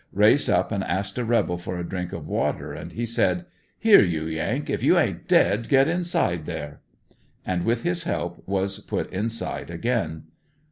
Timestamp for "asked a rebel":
0.83-1.59